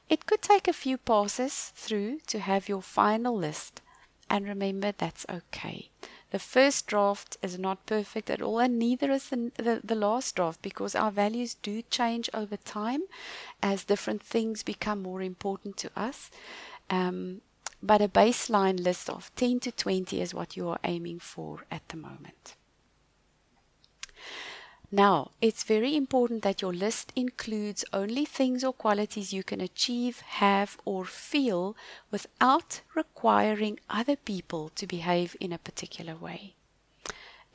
It 0.08 0.26
could 0.26 0.42
take 0.42 0.66
a 0.66 0.72
few 0.72 0.98
passes 0.98 1.72
through 1.76 2.20
to 2.26 2.40
have 2.40 2.68
your 2.68 2.82
final 2.82 3.36
list, 3.36 3.80
and 4.28 4.48
remember 4.48 4.92
that's 4.92 5.24
okay. 5.28 5.90
The 6.30 6.38
first 6.40 6.86
draft 6.86 7.36
is 7.42 7.58
not 7.58 7.86
perfect 7.86 8.28
at 8.28 8.42
all, 8.42 8.58
and 8.58 8.78
neither 8.78 9.10
is 9.12 9.30
the, 9.30 9.52
the, 9.56 9.80
the, 9.82 9.94
last 9.94 10.34
draft 10.34 10.60
because 10.60 10.94
our 10.94 11.10
values 11.10 11.54
do 11.54 11.80
change 11.82 12.28
over 12.34 12.56
time 12.56 13.02
as 13.62 13.84
different 13.84 14.22
things 14.22 14.62
become 14.62 15.02
more 15.02 15.22
important 15.22 15.76
to 15.78 15.90
us. 15.96 16.30
Um, 16.90 17.40
but 17.82 18.02
a 18.02 18.08
baseline 18.08 18.82
list 18.82 19.08
of 19.08 19.30
10 19.36 19.60
to 19.60 19.72
20 19.72 20.20
is 20.20 20.34
what 20.34 20.56
you 20.56 20.68
are 20.68 20.80
aiming 20.84 21.20
for 21.20 21.64
at 21.70 21.88
the 21.88 21.96
moment. 21.96 22.56
Now, 24.90 25.32
it's 25.42 25.64
very 25.64 25.94
important 25.94 26.42
that 26.42 26.62
your 26.62 26.72
list 26.72 27.12
includes 27.14 27.84
only 27.92 28.24
things 28.24 28.64
or 28.64 28.72
qualities 28.72 29.34
you 29.34 29.44
can 29.44 29.60
achieve, 29.60 30.20
have, 30.20 30.78
or 30.86 31.04
feel 31.04 31.76
without 32.10 32.80
requiring 32.94 33.80
other 33.90 34.16
people 34.16 34.70
to 34.70 34.86
behave 34.86 35.36
in 35.40 35.52
a 35.52 35.58
particular 35.58 36.16
way. 36.16 36.54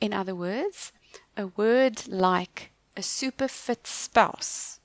In 0.00 0.12
other 0.12 0.34
words, 0.34 0.92
a 1.36 1.48
word 1.48 2.06
like 2.06 2.70
a 2.96 3.02
super 3.02 3.48
fit 3.48 3.86
spouse 3.88 4.78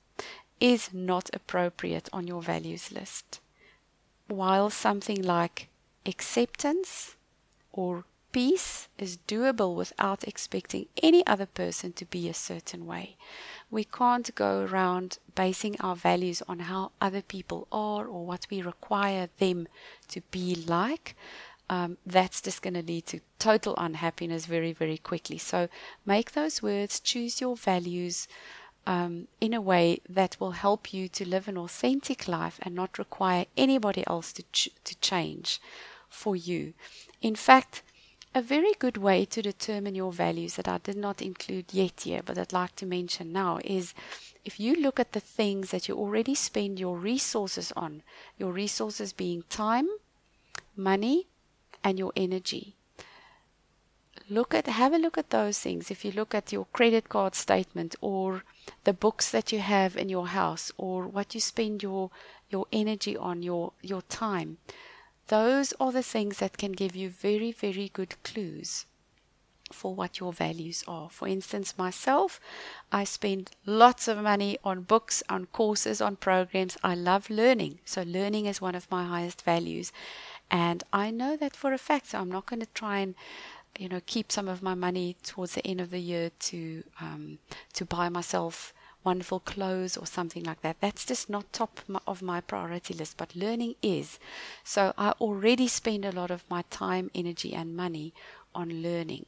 is 0.58 0.92
not 0.92 1.30
appropriate 1.32 2.08
on 2.12 2.26
your 2.26 2.42
values 2.42 2.90
list, 2.90 3.40
while 4.30 4.70
something 4.70 5.22
like 5.22 5.68
acceptance 6.06 7.16
or 7.72 8.04
Peace 8.32 8.88
is 8.96 9.18
doable 9.26 9.74
without 9.74 10.22
expecting 10.22 10.86
any 11.02 11.26
other 11.26 11.46
person 11.46 11.92
to 11.94 12.04
be 12.04 12.28
a 12.28 12.34
certain 12.34 12.86
way. 12.86 13.16
We 13.72 13.82
can't 13.82 14.32
go 14.36 14.64
around 14.64 15.18
basing 15.34 15.80
our 15.80 15.96
values 15.96 16.40
on 16.46 16.60
how 16.60 16.92
other 17.00 17.22
people 17.22 17.66
are 17.72 18.06
or 18.06 18.24
what 18.24 18.46
we 18.48 18.62
require 18.62 19.30
them 19.38 19.66
to 20.08 20.20
be 20.30 20.54
like. 20.54 21.16
Um, 21.68 21.98
that's 22.06 22.40
just 22.40 22.62
going 22.62 22.74
to 22.74 22.82
lead 22.82 23.06
to 23.06 23.20
total 23.40 23.74
unhappiness 23.76 24.46
very, 24.46 24.72
very 24.72 24.98
quickly. 24.98 25.38
So 25.38 25.68
make 26.06 26.32
those 26.32 26.62
words, 26.62 27.00
choose 27.00 27.40
your 27.40 27.56
values 27.56 28.28
um, 28.86 29.28
in 29.40 29.52
a 29.54 29.60
way 29.60 30.00
that 30.08 30.36
will 30.40 30.52
help 30.52 30.92
you 30.92 31.08
to 31.08 31.28
live 31.28 31.48
an 31.48 31.58
authentic 31.58 32.26
life 32.26 32.58
and 32.62 32.74
not 32.74 32.98
require 32.98 33.46
anybody 33.56 34.04
else 34.06 34.32
to, 34.32 34.42
ch- 34.52 34.70
to 34.84 34.98
change 35.00 35.60
for 36.08 36.34
you. 36.34 36.74
In 37.20 37.34
fact, 37.34 37.82
a 38.34 38.40
very 38.40 38.72
good 38.78 38.96
way 38.96 39.24
to 39.24 39.42
determine 39.42 39.94
your 39.94 40.12
values 40.12 40.54
that 40.54 40.68
I 40.68 40.78
did 40.78 40.96
not 40.96 41.20
include 41.20 41.66
yet 41.72 42.02
here, 42.02 42.22
but 42.24 42.38
I'd 42.38 42.52
like 42.52 42.76
to 42.76 42.86
mention 42.86 43.32
now 43.32 43.58
is 43.64 43.92
if 44.44 44.60
you 44.60 44.74
look 44.76 45.00
at 45.00 45.12
the 45.12 45.20
things 45.20 45.70
that 45.70 45.88
you 45.88 45.96
already 45.96 46.34
spend 46.34 46.78
your 46.78 46.96
resources 46.96 47.72
on, 47.76 48.02
your 48.38 48.52
resources 48.52 49.12
being 49.12 49.42
time, 49.50 49.88
money, 50.76 51.26
and 51.82 51.98
your 51.98 52.12
energy. 52.14 52.76
Look 54.30 54.54
at 54.54 54.66
have 54.66 54.92
a 54.94 54.98
look 54.98 55.18
at 55.18 55.30
those 55.30 55.58
things. 55.58 55.90
If 55.90 56.04
you 56.04 56.12
look 56.12 56.34
at 56.34 56.52
your 56.52 56.66
credit 56.72 57.08
card 57.08 57.34
statement 57.34 57.96
or 58.00 58.44
the 58.84 58.92
books 58.92 59.30
that 59.32 59.52
you 59.52 59.58
have 59.58 59.96
in 59.96 60.08
your 60.08 60.28
house 60.28 60.72
or 60.78 61.06
what 61.06 61.34
you 61.34 61.40
spend 61.40 61.82
your 61.82 62.10
your 62.48 62.66
energy 62.72 63.16
on, 63.16 63.42
your 63.42 63.72
your 63.82 64.02
time 64.02 64.58
those 65.30 65.72
are 65.78 65.92
the 65.92 66.02
things 66.02 66.38
that 66.38 66.58
can 66.58 66.72
give 66.72 66.96
you 66.96 67.08
very, 67.08 67.52
very 67.52 67.88
good 67.88 68.20
clues 68.24 68.86
for 69.72 69.94
what 69.94 70.18
your 70.18 70.32
values 70.32 70.82
are. 70.88 71.08
For 71.08 71.28
instance, 71.28 71.78
myself, 71.78 72.40
I 72.90 73.04
spend 73.04 73.52
lots 73.64 74.08
of 74.08 74.18
money 74.18 74.58
on 74.64 74.82
books, 74.82 75.22
on 75.28 75.46
courses, 75.46 76.00
on 76.00 76.16
programs. 76.16 76.76
I 76.82 76.96
love 76.96 77.30
learning. 77.30 77.78
So, 77.84 78.02
learning 78.02 78.46
is 78.46 78.60
one 78.60 78.74
of 78.74 78.90
my 78.90 79.04
highest 79.04 79.42
values. 79.42 79.92
And 80.50 80.82
I 80.92 81.12
know 81.12 81.36
that 81.36 81.54
for 81.54 81.72
a 81.72 81.78
fact. 81.78 82.08
So, 82.08 82.18
I'm 82.18 82.32
not 82.32 82.46
going 82.46 82.58
to 82.58 82.74
try 82.74 82.98
and 82.98 83.14
you 83.78 83.88
know 83.88 84.00
keep 84.06 84.30
some 84.30 84.48
of 84.48 84.62
my 84.62 84.74
money 84.74 85.16
towards 85.22 85.54
the 85.54 85.66
end 85.66 85.80
of 85.80 85.90
the 85.90 85.98
year 85.98 86.30
to 86.38 86.84
um, 87.00 87.38
to 87.72 87.84
buy 87.84 88.08
myself 88.08 88.72
wonderful 89.02 89.40
clothes 89.40 89.96
or 89.96 90.06
something 90.06 90.44
like 90.44 90.60
that. 90.60 90.76
That's 90.80 91.06
just 91.06 91.30
not 91.30 91.52
top 91.52 91.80
of 92.06 92.22
my 92.22 92.40
priority 92.40 92.94
list, 92.94 93.16
but 93.16 93.34
learning 93.34 93.74
is. 93.82 94.18
So 94.62 94.92
I 94.98 95.12
already 95.12 95.68
spend 95.68 96.04
a 96.04 96.12
lot 96.12 96.30
of 96.30 96.44
my 96.50 96.64
time, 96.70 97.10
energy, 97.14 97.54
and 97.54 97.74
money 97.74 98.12
on 98.54 98.82
learning. 98.82 99.26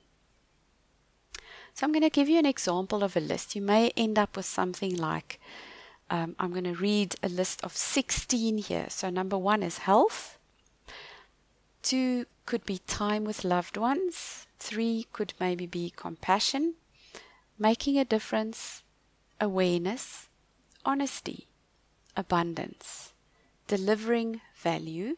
So 1.74 1.86
I'm 1.86 1.92
going 1.92 2.02
to 2.02 2.10
give 2.10 2.28
you 2.28 2.38
an 2.38 2.46
example 2.46 3.02
of 3.02 3.16
a 3.16 3.20
list. 3.20 3.56
You 3.56 3.62
may 3.62 3.90
end 3.96 4.18
up 4.18 4.36
with 4.36 4.44
something 4.44 4.94
like 4.94 5.40
um, 6.10 6.36
I'm 6.38 6.50
going 6.50 6.64
to 6.64 6.74
read 6.74 7.16
a 7.22 7.28
list 7.28 7.64
of 7.64 7.74
16 7.74 8.58
here. 8.58 8.86
So 8.90 9.08
number 9.08 9.38
one 9.38 9.62
is 9.62 9.78
health. 9.78 10.38
Two 11.82 12.26
could 12.46 12.64
be 12.64 12.78
time 12.86 13.24
with 13.24 13.44
loved 13.44 13.76
ones. 13.76 14.46
Three 14.58 15.06
could 15.12 15.34
maybe 15.40 15.66
be 15.66 15.92
compassion, 15.94 16.74
making 17.58 17.98
a 17.98 18.04
difference, 18.04 18.84
awareness, 19.40 20.28
honesty, 20.84 21.48
abundance, 22.16 23.12
delivering 23.66 24.40
value, 24.54 25.16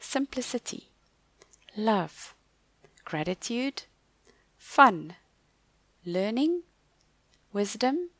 simplicity, 0.00 0.88
love, 1.76 2.34
gratitude, 3.04 3.84
fun, 4.58 5.14
learning, 6.04 6.62
wisdom, 7.52 8.10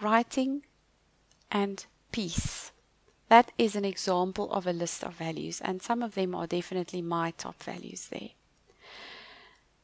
writing, 0.00 0.64
and 1.50 1.86
peace. 2.10 2.63
That 3.28 3.52
is 3.56 3.74
an 3.74 3.84
example 3.84 4.52
of 4.52 4.66
a 4.66 4.72
list 4.72 5.02
of 5.02 5.14
values, 5.14 5.60
and 5.60 5.82
some 5.82 6.02
of 6.02 6.14
them 6.14 6.34
are 6.34 6.46
definitely 6.46 7.02
my 7.02 7.32
top 7.32 7.62
values 7.62 8.08
there. 8.08 8.30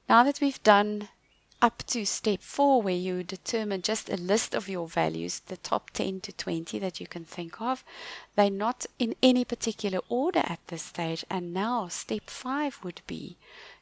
Now 0.08 0.24
that 0.24 0.40
we've 0.40 0.62
done 0.62 1.08
up 1.62 1.82
to 1.86 2.04
step 2.06 2.40
four, 2.40 2.80
where 2.80 2.94
you 2.94 3.22
determine 3.22 3.82
just 3.82 4.08
a 4.08 4.16
list 4.16 4.54
of 4.54 4.68
your 4.68 4.88
values, 4.88 5.40
the 5.40 5.56
top 5.56 5.90
10 5.90 6.20
to 6.22 6.32
20 6.32 6.78
that 6.78 7.00
you 7.00 7.06
can 7.06 7.24
think 7.24 7.60
of. 7.60 7.84
They're 8.34 8.50
not 8.50 8.86
in 8.98 9.14
any 9.22 9.44
particular 9.44 10.00
order 10.08 10.40
at 10.40 10.60
this 10.68 10.82
stage. 10.82 11.24
And 11.30 11.52
now, 11.52 11.88
step 11.88 12.30
five 12.30 12.78
would 12.82 13.02
be 13.06 13.36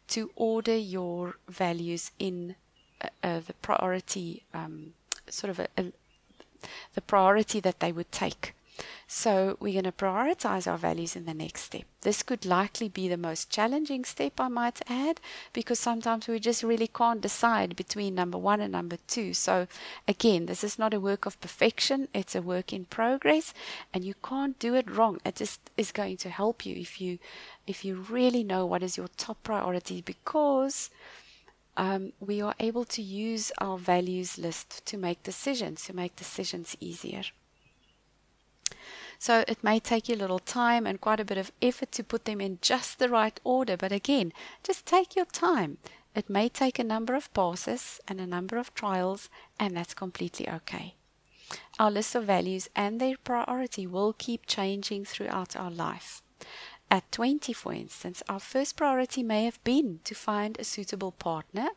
to 0.08 0.30
order 0.34 0.76
your 0.76 1.36
values 1.48 2.10
in 2.18 2.56
uh, 3.00 3.08
uh, 3.22 3.40
the 3.46 3.54
priority, 3.54 4.42
um, 4.52 4.94
sort 5.28 5.50
of 5.50 5.60
a, 5.60 5.68
a, 5.76 5.92
the 6.94 7.00
priority 7.00 7.60
that 7.60 7.80
they 7.80 7.92
would 7.92 8.10
take. 8.10 8.54
So 9.06 9.56
we're 9.60 9.72
going 9.72 9.84
to 9.84 9.92
prioritize 9.92 10.70
our 10.70 10.78
values 10.78 11.16
in 11.16 11.24
the 11.24 11.34
next 11.34 11.62
step. 11.62 11.84
This 12.02 12.22
could 12.22 12.44
likely 12.44 12.88
be 12.88 13.08
the 13.08 13.16
most 13.16 13.50
challenging 13.50 14.04
step, 14.04 14.38
I 14.38 14.48
might 14.48 14.80
add, 14.88 15.20
because 15.52 15.78
sometimes 15.78 16.28
we 16.28 16.38
just 16.38 16.62
really 16.62 16.86
can't 16.86 17.20
decide 17.20 17.74
between 17.74 18.14
number 18.14 18.38
one 18.38 18.60
and 18.60 18.72
number 18.72 18.98
two. 19.06 19.34
So 19.34 19.66
again, 20.06 20.46
this 20.46 20.62
is 20.62 20.78
not 20.78 20.94
a 20.94 21.00
work 21.00 21.26
of 21.26 21.40
perfection, 21.40 22.08
it's 22.12 22.34
a 22.34 22.42
work 22.42 22.72
in 22.72 22.84
progress, 22.84 23.54
and 23.92 24.04
you 24.04 24.14
can't 24.22 24.58
do 24.58 24.74
it 24.74 24.90
wrong. 24.90 25.20
It 25.24 25.36
just 25.36 25.60
is 25.76 25.90
going 25.92 26.18
to 26.18 26.30
help 26.30 26.66
you 26.66 26.76
if 26.76 27.00
you 27.00 27.18
if 27.66 27.84
you 27.84 28.06
really 28.08 28.44
know 28.44 28.64
what 28.64 28.82
is 28.82 28.96
your 28.96 29.08
top 29.16 29.42
priority 29.42 30.00
because 30.00 30.90
um, 31.76 32.12
we 32.18 32.40
are 32.40 32.54
able 32.58 32.84
to 32.84 33.02
use 33.02 33.52
our 33.58 33.78
values 33.78 34.36
list 34.36 34.84
to 34.86 34.96
make 34.96 35.22
decisions, 35.22 35.84
to 35.84 35.94
make 35.94 36.16
decisions 36.16 36.76
easier. 36.80 37.22
So 39.18 39.44
it 39.48 39.64
may 39.64 39.80
take 39.80 40.08
you 40.08 40.14
a 40.14 40.22
little 40.22 40.38
time 40.38 40.86
and 40.86 41.00
quite 41.00 41.20
a 41.20 41.24
bit 41.24 41.38
of 41.38 41.52
effort 41.60 41.92
to 41.92 42.04
put 42.04 42.24
them 42.24 42.40
in 42.40 42.58
just 42.62 42.98
the 42.98 43.08
right 43.08 43.38
order. 43.44 43.76
But 43.76 43.92
again, 43.92 44.32
just 44.62 44.86
take 44.86 45.16
your 45.16 45.26
time. 45.26 45.78
It 46.14 46.30
may 46.30 46.48
take 46.48 46.78
a 46.78 46.84
number 46.84 47.14
of 47.14 47.32
passes 47.34 48.00
and 48.08 48.20
a 48.20 48.26
number 48.26 48.56
of 48.56 48.74
trials, 48.74 49.28
and 49.58 49.76
that's 49.76 49.94
completely 49.94 50.48
okay. 50.48 50.94
Our 51.78 51.90
list 51.90 52.14
of 52.14 52.24
values 52.24 52.68
and 52.74 53.00
their 53.00 53.16
priority 53.16 53.86
will 53.86 54.12
keep 54.12 54.46
changing 54.46 55.04
throughout 55.04 55.56
our 55.56 55.70
life. 55.70 56.22
At 56.90 57.10
20, 57.12 57.52
for 57.52 57.72
instance, 57.72 58.22
our 58.28 58.40
first 58.40 58.76
priority 58.76 59.22
may 59.22 59.44
have 59.44 59.62
been 59.62 60.00
to 60.04 60.14
find 60.14 60.58
a 60.58 60.64
suitable 60.64 61.12
partner, 61.12 61.68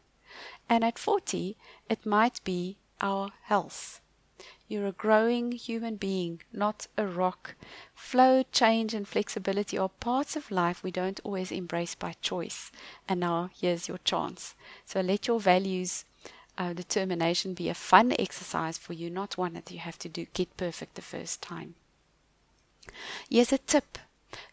and 0.70 0.84
at 0.84 0.98
40, 0.98 1.58
it 1.90 2.06
might 2.06 2.44
be 2.44 2.78
our 3.02 3.32
health. 3.44 4.02
You're 4.72 4.88
a 4.88 4.94
growing 4.94 5.52
human 5.52 5.98
being, 5.98 6.44
not 6.54 6.88
a 6.98 7.06
rock. 7.06 7.56
Flow, 7.94 8.44
change, 8.54 8.94
and 8.94 9.06
flexibility 9.06 9.78
are 9.78 9.90
parts 9.90 10.38
of 10.38 10.50
life 10.50 10.82
we 10.82 10.92
don't 10.92 11.20
always 11.26 11.52
embrace 11.52 11.94
by 11.94 12.16
choice. 12.22 12.72
And 13.06 13.20
now 13.20 13.50
here's 13.54 13.90
your 13.90 13.98
chance. 13.98 14.56
So 14.86 15.02
let 15.02 15.28
your 15.28 15.42
values 15.42 16.06
uh, 16.58 16.72
determination 16.72 17.54
be 17.54 17.68
a 17.68 17.74
fun 17.74 18.14
exercise 18.18 18.78
for 18.78 18.94
you, 18.94 19.10
not 19.10 19.38
one 19.38 19.56
that 19.56 19.70
you 19.72 19.80
have 19.80 20.00
to 20.00 20.08
do 20.08 20.26
get 20.34 20.56
perfect 20.56 20.96
the 20.96 21.02
first 21.02 21.42
time. 21.42 21.76
Here's 23.30 23.52
a 23.52 23.58
tip 23.58 23.98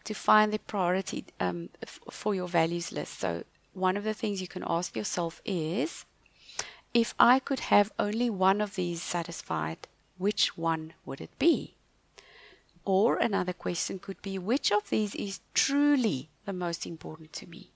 to 0.03 0.13
find 0.13 0.51
the 0.51 0.59
priority 0.59 1.27
um, 1.39 1.69
f- 1.81 2.01
for 2.11 2.35
your 2.35 2.49
values 2.49 2.91
list. 2.91 3.21
So 3.21 3.45
one 3.71 3.95
of 3.95 4.03
the 4.03 4.13
things 4.13 4.41
you 4.41 4.49
can 4.49 4.65
ask 4.67 4.97
yourself 4.97 5.41
is 5.45 6.03
if 6.93 7.15
I 7.17 7.39
could 7.39 7.61
have 7.71 7.93
only 7.97 8.29
one 8.29 8.59
of 8.59 8.75
these 8.75 9.01
satisfied, 9.01 9.87
which 10.19 10.55
one 10.57 10.93
would 11.05 11.21
it 11.21 11.31
be? 11.39 11.73
Or 12.85 13.17
another 13.17 13.53
question 13.53 13.97
could 13.97 14.21
be, 14.21 14.37
which 14.37 14.71
of 14.71 14.89
these 14.89 15.15
is 15.15 15.39
truly 15.53 16.29
the 16.45 16.53
most 16.53 16.85
important 16.85 17.33
to 17.33 17.47
me? 17.47 17.71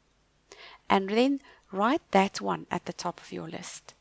And 0.90 1.10
then 1.10 1.42
write 1.72 2.04
that 2.12 2.42
one 2.42 2.68
at 2.70 2.86
the 2.86 2.94
top 2.94 3.20
of 3.20 3.32
your 3.32 3.48
list. 3.48 3.94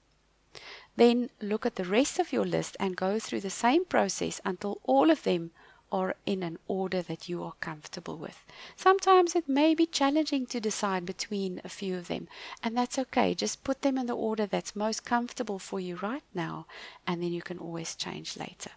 Then 0.97 1.31
look 1.41 1.65
at 1.65 1.77
the 1.77 1.85
rest 1.85 2.19
of 2.19 2.33
your 2.33 2.45
list 2.45 2.77
and 2.79 2.97
go 2.97 3.19
through 3.19 3.41
the 3.41 3.51
same 3.51 3.85
process 3.85 4.41
until 4.45 4.81
all 4.85 5.11
of 5.11 5.23
them 5.23 5.53
are 5.93 6.17
in 6.27 6.43
an 6.43 6.59
order 6.67 7.03
that 7.03 7.29
you 7.29 7.45
are 7.45 7.53
comfortable 7.61 8.17
with. 8.17 8.45
Sometimes 8.75 9.37
it 9.37 9.49
may 9.49 9.75
be 9.75 9.87
challenging 9.87 10.47
to 10.47 10.59
decide 10.59 11.07
between 11.07 11.61
a 11.63 11.69
few 11.69 11.97
of 11.97 12.09
them, 12.09 12.27
and 12.65 12.77
that's 12.77 12.99
okay. 12.99 13.35
Just 13.35 13.63
put 13.63 13.83
them 13.83 13.99
in 13.99 14.07
the 14.07 14.17
order 14.17 14.47
that's 14.47 14.75
most 14.75 15.05
comfortable 15.05 15.59
for 15.59 15.79
you 15.79 15.97
right 15.97 16.25
now, 16.35 16.67
and 17.07 17.23
then 17.23 17.33
you 17.33 17.43
can 17.43 17.59
always 17.59 17.95
change 17.95 18.37
later. 18.37 18.71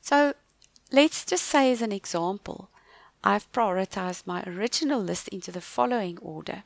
So 0.00 0.34
let's 0.90 1.24
just 1.24 1.44
say, 1.44 1.70
as 1.70 1.82
an 1.82 1.92
example, 1.92 2.70
I've 3.22 3.50
prioritized 3.52 4.26
my 4.26 4.42
original 4.44 5.00
list 5.00 5.28
into 5.28 5.52
the 5.52 5.60
following 5.60 6.18
order 6.18 6.64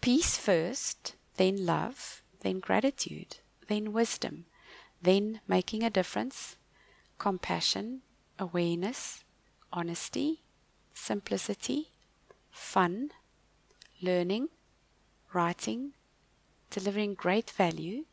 peace 0.00 0.36
first, 0.36 1.14
then 1.36 1.64
love, 1.64 2.22
then 2.40 2.60
gratitude, 2.60 3.36
then 3.68 3.90
wisdom, 3.90 4.44
then 5.00 5.40
making 5.48 5.82
a 5.82 5.88
difference, 5.88 6.56
compassion, 7.18 8.02
awareness, 8.38 9.24
honesty, 9.72 10.42
simplicity, 10.92 11.90
fun, 12.50 13.10
learning, 14.00 14.48
writing, 15.32 15.92
delivering 16.70 17.14
great 17.14 17.50
value, 17.50 18.04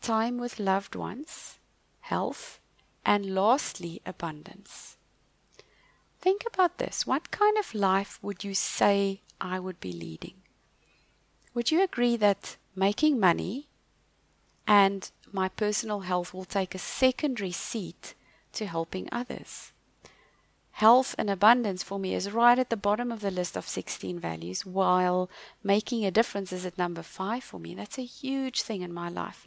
time 0.00 0.38
with 0.38 0.58
loved 0.58 0.94
ones, 0.94 1.58
health, 2.00 2.60
and 3.04 3.34
lastly, 3.34 4.00
abundance. 4.04 4.96
Think 6.20 6.44
about 6.46 6.78
this. 6.78 7.06
What 7.06 7.30
kind 7.30 7.56
of 7.56 7.74
life 7.74 8.18
would 8.22 8.44
you 8.44 8.54
say 8.54 9.22
I 9.40 9.58
would 9.60 9.80
be 9.80 9.92
leading? 9.92 10.34
Would 11.54 11.70
you 11.70 11.82
agree 11.82 12.16
that 12.16 12.56
making 12.74 13.18
money 13.18 13.68
and 14.66 15.10
my 15.32 15.48
personal 15.48 16.00
health 16.00 16.34
will 16.34 16.44
take 16.44 16.74
a 16.74 16.78
secondary 16.78 17.52
seat 17.52 18.14
to 18.58 18.66
helping 18.66 19.08
others? 19.10 19.72
Health 20.78 21.16
and 21.18 21.28
abundance 21.28 21.82
for 21.82 21.98
me 21.98 22.14
is 22.14 22.30
right 22.30 22.56
at 22.56 22.70
the 22.70 22.76
bottom 22.76 23.10
of 23.10 23.20
the 23.20 23.32
list 23.32 23.56
of 23.56 23.66
16 23.66 24.20
values, 24.20 24.64
while 24.64 25.28
making 25.60 26.06
a 26.06 26.12
difference 26.12 26.52
is 26.52 26.64
at 26.64 26.78
number 26.78 27.02
five 27.02 27.42
for 27.42 27.58
me. 27.58 27.74
That's 27.74 27.98
a 27.98 28.04
huge 28.04 28.62
thing 28.62 28.82
in 28.82 28.92
my 28.92 29.08
life. 29.08 29.44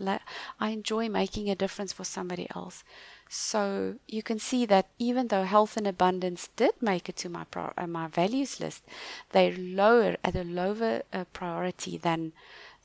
I 0.59 0.71
enjoy 0.71 1.07
making 1.07 1.49
a 1.49 1.55
difference 1.55 1.93
for 1.93 2.03
somebody 2.03 2.47
else. 2.53 2.83
So 3.29 3.95
you 4.09 4.21
can 4.21 4.39
see 4.39 4.65
that 4.65 4.89
even 4.99 5.29
though 5.29 5.45
health 5.45 5.77
and 5.77 5.87
abundance 5.87 6.49
did 6.57 6.73
make 6.81 7.07
it 7.07 7.15
to 7.23 7.29
my 7.29 7.45
pro- 7.45 7.71
uh, 7.77 7.87
my 7.87 8.07
values 8.07 8.59
list, 8.59 8.83
they're 9.31 9.55
lower 9.55 10.17
at 10.25 10.35
a 10.35 10.43
lower 10.43 11.03
uh, 11.13 11.23
priority 11.31 11.97
than 11.97 12.33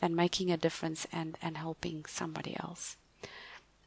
than 0.00 0.14
making 0.14 0.52
a 0.52 0.56
difference 0.56 1.04
and, 1.10 1.36
and 1.42 1.56
helping 1.56 2.04
somebody 2.04 2.56
else. 2.60 2.96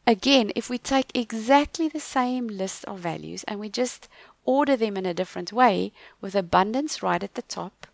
Again, 0.09 0.51
if 0.55 0.71
we 0.71 0.79
take 0.79 1.11
exactly 1.13 1.87
the 1.87 1.99
same 1.99 2.47
list 2.47 2.83
of 2.85 2.97
values 2.97 3.43
and 3.43 3.59
we 3.59 3.69
just 3.69 4.09
order 4.43 4.75
them 4.75 4.97
in 4.97 5.05
a 5.05 5.13
different 5.13 5.53
way, 5.53 5.93
with 6.19 6.33
abundance 6.33 7.03
right 7.03 7.21
at 7.21 7.35
the 7.35 7.43
top, 7.43 7.85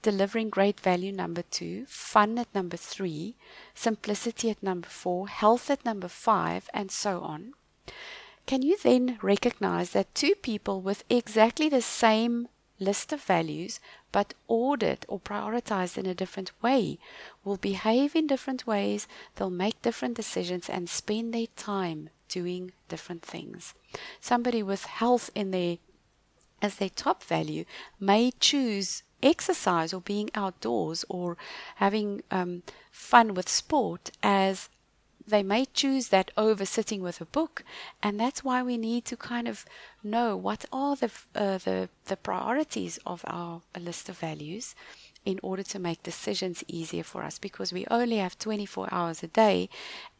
delivering 0.00 0.48
great 0.48 0.80
value 0.80 1.12
number 1.12 1.42
two, 1.42 1.84
fun 1.84 2.38
at 2.38 2.54
number 2.54 2.78
three, 2.78 3.36
simplicity 3.74 4.48
at 4.48 4.62
number 4.62 4.88
four, 4.88 5.28
health 5.28 5.68
at 5.68 5.84
number 5.84 6.08
five, 6.08 6.70
and 6.72 6.90
so 6.90 7.20
on 7.20 7.52
can 8.46 8.62
you 8.62 8.76
then 8.82 9.18
recognize 9.22 9.90
that 9.90 10.14
two 10.14 10.34
people 10.34 10.80
with 10.80 11.04
exactly 11.08 11.68
the 11.68 11.80
same 11.80 12.48
list 12.78 13.12
of 13.12 13.22
values 13.22 13.80
but 14.12 14.34
ordered 14.46 15.04
or 15.08 15.18
prioritized 15.18 15.98
in 15.98 16.06
a 16.06 16.14
different 16.14 16.50
way 16.62 16.98
will 17.44 17.56
behave 17.56 18.14
in 18.14 18.26
different 18.26 18.66
ways, 18.66 19.08
they'll 19.34 19.50
make 19.50 19.82
different 19.82 20.14
decisions 20.14 20.68
and 20.68 20.88
spend 20.88 21.32
their 21.34 21.48
time 21.56 22.10
doing 22.28 22.72
different 22.88 23.22
things. 23.22 23.74
Somebody 24.20 24.62
with 24.62 24.84
health 24.84 25.30
in 25.34 25.50
their 25.50 25.78
as 26.62 26.76
their 26.76 26.88
top 26.88 27.22
value 27.22 27.64
may 28.00 28.30
choose 28.40 29.02
exercise 29.22 29.92
or 29.92 30.00
being 30.00 30.30
outdoors 30.34 31.04
or 31.08 31.36
having 31.76 32.22
um, 32.30 32.62
fun 32.90 33.34
with 33.34 33.48
sport 33.48 34.10
as 34.22 34.68
they 35.26 35.42
may 35.42 35.64
choose 35.66 36.08
that 36.08 36.30
over 36.36 36.64
sitting 36.66 37.02
with 37.02 37.20
a 37.20 37.26
book, 37.26 37.64
and 38.02 38.20
that's 38.20 38.44
why 38.44 38.62
we 38.62 38.76
need 38.76 39.04
to 39.06 39.16
kind 39.16 39.48
of 39.48 39.64
know 40.02 40.36
what 40.36 40.64
are 40.72 40.96
the 40.96 41.10
uh, 41.34 41.58
the 41.58 41.88
the 42.06 42.16
priorities 42.16 42.98
of 43.06 43.24
our 43.26 43.62
list 43.78 44.08
of 44.08 44.18
values 44.18 44.74
in 45.24 45.40
order 45.42 45.62
to 45.62 45.78
make 45.78 46.02
decisions 46.02 46.62
easier 46.68 47.02
for 47.02 47.22
us 47.22 47.38
because 47.38 47.72
we 47.72 47.86
only 47.90 48.18
have 48.18 48.38
24 48.38 48.88
hours 48.92 49.22
a 49.22 49.26
day 49.28 49.68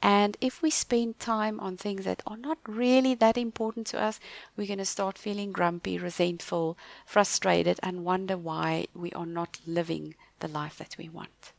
and 0.01 0.37
if 0.41 0.63
we 0.63 0.71
spend 0.71 1.19
time 1.19 1.61
on 1.61 1.77
things 1.77 2.05
that 2.05 2.23
are 2.27 2.37
not 2.37 2.59
really 2.67 3.15
that 3.15 3.37
important 3.37 3.87
to 3.87 4.01
us 4.01 4.19
we're 4.57 4.67
going 4.67 4.79
to 4.79 4.85
start 4.85 5.19
feeling 5.19 5.53
grumpy 5.53 5.99
resentful 5.99 6.79
frustrated 7.05 7.79
and 7.83 8.05
wonder 8.05 8.37
why 8.37 8.87
we 8.95 9.13
are 9.13 9.27
not 9.27 9.61
living 9.67 10.15
the 10.41 10.49
life 10.49 10.79
that 10.79 10.97
we 10.99 11.09
want 11.09 11.53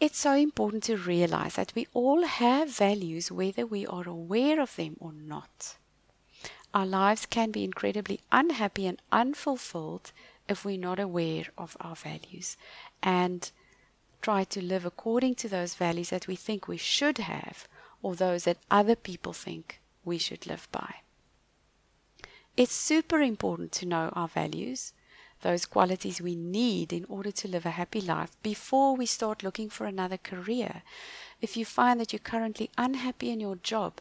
it's 0.00 0.18
so 0.18 0.34
important 0.34 0.84
to 0.84 0.96
realize 0.96 1.56
that 1.56 1.72
we 1.74 1.86
all 1.92 2.24
have 2.24 2.70
values 2.70 3.32
whether 3.32 3.66
we 3.66 3.86
are 3.86 4.08
aware 4.08 4.60
of 4.60 4.76
them 4.76 4.96
or 5.00 5.12
not. 5.12 5.76
Our 6.72 6.86
lives 6.86 7.26
can 7.26 7.50
be 7.50 7.64
incredibly 7.64 8.20
unhappy 8.30 8.86
and 8.86 9.00
unfulfilled 9.10 10.12
if 10.48 10.64
we're 10.64 10.78
not 10.78 11.00
aware 11.00 11.46
of 11.56 11.76
our 11.80 11.96
values 11.96 12.56
and 13.02 13.50
try 14.22 14.44
to 14.44 14.62
live 14.62 14.84
according 14.84 15.34
to 15.36 15.48
those 15.48 15.74
values 15.74 16.10
that 16.10 16.26
we 16.26 16.36
think 16.36 16.68
we 16.68 16.76
should 16.76 17.18
have 17.18 17.66
or 18.02 18.14
those 18.14 18.44
that 18.44 18.58
other 18.70 18.94
people 18.94 19.32
think 19.32 19.80
we 20.04 20.18
should 20.18 20.46
live 20.46 20.68
by. 20.70 20.96
It's 22.56 22.74
super 22.74 23.20
important 23.20 23.72
to 23.72 23.86
know 23.86 24.10
our 24.14 24.28
values 24.28 24.92
those 25.42 25.66
qualities 25.66 26.20
we 26.20 26.34
need 26.34 26.92
in 26.92 27.04
order 27.08 27.30
to 27.30 27.48
live 27.48 27.66
a 27.66 27.70
happy 27.70 28.00
life 28.00 28.36
before 28.42 28.96
we 28.96 29.06
start 29.06 29.42
looking 29.42 29.68
for 29.68 29.86
another 29.86 30.16
career. 30.16 30.82
If 31.40 31.56
you 31.56 31.64
find 31.64 32.00
that 32.00 32.12
you're 32.12 32.20
currently 32.20 32.70
unhappy 32.76 33.30
in 33.30 33.40
your 33.40 33.56
job, 33.56 34.00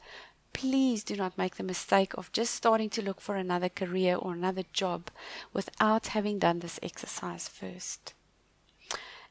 please 0.53 1.03
do 1.03 1.15
not 1.15 1.37
make 1.37 1.55
the 1.55 1.63
mistake 1.63 2.13
of 2.15 2.31
just 2.31 2.55
starting 2.55 2.89
to 2.89 3.01
look 3.01 3.21
for 3.21 3.35
another 3.35 3.69
career 3.69 4.15
or 4.15 4.33
another 4.33 4.63
job 4.73 5.11
without 5.53 6.07
having 6.07 6.39
done 6.39 6.59
this 6.59 6.79
exercise 6.81 7.47
first. 7.47 8.13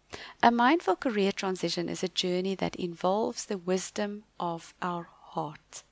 a 0.43 0.51
mindful 0.51 0.97
career 0.97 1.31
transition 1.33 1.91
is 1.91 2.03
a 2.03 2.09
journey 2.09 2.55
that 2.55 2.77
involves 2.77 3.45
the 3.45 3.59
wisdom 3.59 4.25
of 4.41 4.73
our 4.81 5.09
heart. 5.21 5.83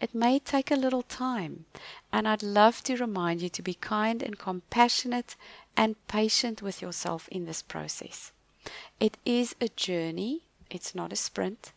It 0.00 0.14
may 0.14 0.38
take 0.38 0.70
a 0.70 0.76
little 0.76 1.02
time, 1.02 1.66
and 2.12 2.26
I'd 2.26 2.42
love 2.42 2.82
to 2.84 2.96
remind 2.96 3.42
you 3.42 3.48
to 3.50 3.62
be 3.62 3.74
kind 3.74 4.22
and 4.22 4.38
compassionate 4.38 5.36
and 5.76 5.96
patient 6.08 6.62
with 6.62 6.82
yourself 6.82 7.28
in 7.28 7.44
this 7.44 7.62
process. 7.62 8.32
It 8.98 9.16
is 9.24 9.54
a 9.60 9.68
journey, 9.68 10.42
it's 10.70 10.94
not 10.94 11.12
a 11.12 11.16
sprint. 11.16 11.72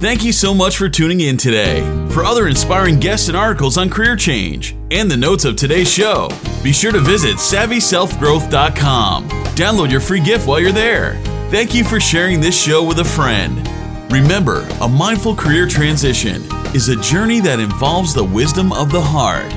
Thank 0.00 0.24
you 0.24 0.32
so 0.32 0.54
much 0.54 0.78
for 0.78 0.88
tuning 0.88 1.20
in 1.20 1.36
today. 1.36 1.82
For 2.08 2.24
other 2.24 2.48
inspiring 2.48 2.98
guests 2.98 3.28
and 3.28 3.36
articles 3.36 3.76
on 3.76 3.90
career 3.90 4.16
change 4.16 4.74
and 4.90 5.10
the 5.10 5.16
notes 5.16 5.44
of 5.44 5.56
today's 5.56 5.92
show, 5.92 6.30
be 6.62 6.72
sure 6.72 6.90
to 6.90 7.00
visit 7.00 7.36
savvyselfgrowth.com. 7.36 9.28
Download 9.28 9.90
your 9.90 10.00
free 10.00 10.20
gift 10.20 10.48
while 10.48 10.58
you're 10.58 10.72
there. 10.72 11.16
Thank 11.50 11.74
you 11.74 11.84
for 11.84 12.00
sharing 12.00 12.40
this 12.40 12.58
show 12.58 12.82
with 12.82 13.00
a 13.00 13.04
friend. 13.04 13.68
Remember, 14.10 14.66
a 14.80 14.88
mindful 14.88 15.36
career 15.36 15.66
transition 15.66 16.44
is 16.74 16.88
a 16.88 16.96
journey 16.96 17.40
that 17.40 17.60
involves 17.60 18.14
the 18.14 18.24
wisdom 18.24 18.72
of 18.72 18.90
the 18.90 19.02
heart 19.02 19.52